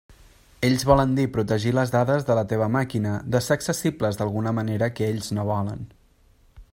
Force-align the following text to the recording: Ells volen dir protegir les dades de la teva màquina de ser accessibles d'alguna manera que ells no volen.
Ells 0.67 0.85
volen 0.91 1.11
dir 1.19 1.25
protegir 1.35 1.73
les 1.79 1.93
dades 1.97 2.25
de 2.29 2.37
la 2.39 2.45
teva 2.53 2.71
màquina 2.77 3.13
de 3.35 3.43
ser 3.49 3.57
accessibles 3.59 4.19
d'alguna 4.23 4.55
manera 4.61 4.91
que 5.01 5.11
ells 5.13 5.33
no 5.39 5.49
volen. 5.55 5.89